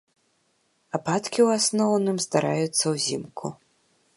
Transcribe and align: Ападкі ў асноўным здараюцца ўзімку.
Ападкі 0.97 1.39
ў 1.43 1.47
асноўным 1.63 2.17
здараюцца 2.25 2.85
ўзімку. 2.95 3.45